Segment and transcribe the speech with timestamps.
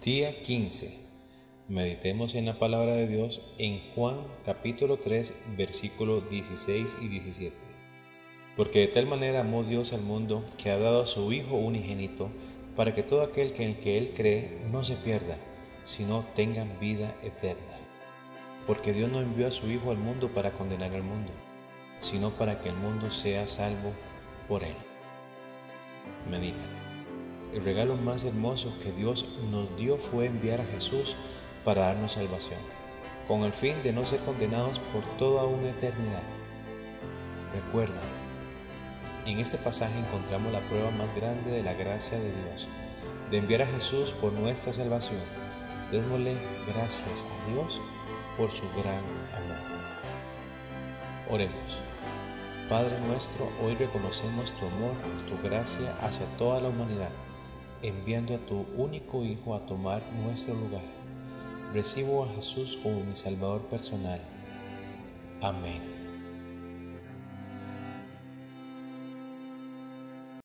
[0.00, 0.98] Día 15.
[1.68, 7.54] Meditemos en la palabra de Dios en Juan capítulo 3 versículos 16 y 17.
[8.56, 12.30] Porque de tal manera amó Dios al mundo que ha dado a su Hijo unigénito
[12.74, 15.36] para que todo aquel que en que Él cree no se pierda,
[15.84, 17.78] sino tengan vida eterna.
[18.66, 21.32] Porque Dios no envió a su Hijo al mundo para condenar al mundo,
[22.00, 23.92] sino para que el mundo sea salvo
[24.48, 24.74] por Él.
[26.28, 26.91] Medita.
[27.52, 31.16] El regalo más hermoso que Dios nos dio fue enviar a Jesús
[31.66, 32.58] para darnos salvación,
[33.28, 36.22] con el fin de no ser condenados por toda una eternidad.
[37.52, 38.00] Recuerda,
[39.26, 42.68] en este pasaje encontramos la prueba más grande de la gracia de Dios,
[43.30, 45.20] de enviar a Jesús por nuestra salvación.
[45.90, 46.34] Démosle
[46.66, 47.82] gracias a Dios
[48.38, 49.04] por su gran
[49.36, 49.82] amor.
[51.28, 51.82] Oremos.
[52.70, 54.94] Padre nuestro, hoy reconocemos tu amor,
[55.28, 57.10] tu gracia hacia toda la humanidad
[57.82, 60.84] enviando a tu único Hijo a tomar nuestro lugar.
[61.72, 64.20] Recibo a Jesús como mi Salvador personal.
[65.40, 66.01] Amén.